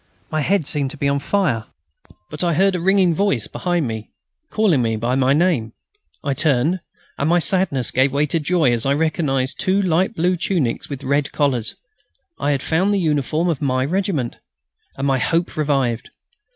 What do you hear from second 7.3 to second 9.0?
sadness gave way to joy as I